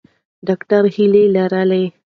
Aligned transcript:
ډاکټره 0.47 0.89
هیله 0.95 1.23
لري. 1.35 1.83